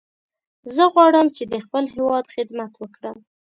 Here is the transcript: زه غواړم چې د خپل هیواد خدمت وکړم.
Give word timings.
زه 0.75 0.83
غواړم 0.93 1.27
چې 1.35 1.43
د 1.51 1.55
خپل 1.65 1.83
هیواد 1.95 2.25
خدمت 2.35 2.73
وکړم. 2.77 3.17